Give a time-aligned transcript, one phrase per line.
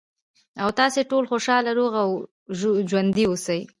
[0.63, 2.09] ،او تاسې ټول خوشاله، روغ او
[2.89, 3.61] ژوندي اوسئ.